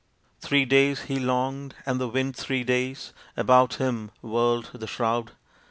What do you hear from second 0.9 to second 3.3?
he longed, and the wind three days